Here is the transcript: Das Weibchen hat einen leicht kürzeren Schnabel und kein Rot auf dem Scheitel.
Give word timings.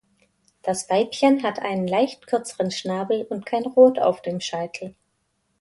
Das 0.63 0.89
Weibchen 0.89 1.43
hat 1.43 1.59
einen 1.59 1.85
leicht 1.87 2.25
kürzeren 2.25 2.71
Schnabel 2.71 3.23
und 3.29 3.45
kein 3.45 3.67
Rot 3.67 3.99
auf 3.99 4.23
dem 4.23 4.39
Scheitel. 4.39 4.95